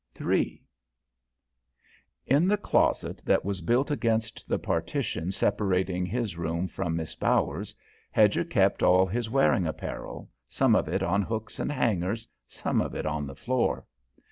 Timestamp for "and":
11.59-11.71